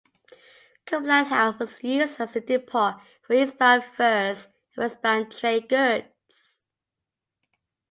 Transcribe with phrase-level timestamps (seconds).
[0.87, 6.63] Cumberland House was used as a depot for east-bound furs and west-bound trade goods.